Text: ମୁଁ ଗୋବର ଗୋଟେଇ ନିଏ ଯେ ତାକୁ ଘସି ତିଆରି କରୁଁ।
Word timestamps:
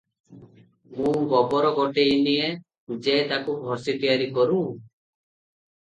ମୁଁ 0.93 1.11
ଗୋବର 1.33 1.69
ଗୋଟେଇ 1.75 2.17
ନିଏ 2.27 2.49
ଯେ 3.09 3.19
ତାକୁ 3.33 3.59
ଘସି 3.69 3.99
ତିଆରି 4.03 4.29
କରୁଁ। 4.39 4.63